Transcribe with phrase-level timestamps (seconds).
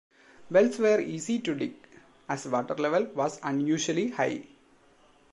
[0.49, 1.75] Wells were easy to dig,
[2.27, 4.47] as the water level was unusually high.